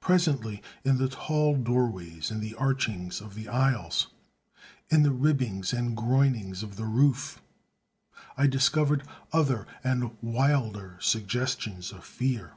Presently, 0.00 0.62
in 0.82 0.96
the 0.96 1.10
tall 1.10 1.54
doorways, 1.54 2.30
in 2.30 2.40
the 2.40 2.54
archings 2.54 3.20
of 3.20 3.34
the 3.34 3.50
aisles, 3.50 4.06
in 4.88 5.02
the 5.02 5.10
ribbings 5.12 5.74
and 5.74 5.94
groinings 5.94 6.62
of 6.62 6.76
the 6.76 6.86
roof, 6.86 7.42
I 8.38 8.46
discovered 8.46 9.02
other 9.30 9.66
and 9.84 10.16
wilder 10.22 10.96
suggestions 11.02 11.92
of 11.92 12.02
fear. 12.06 12.54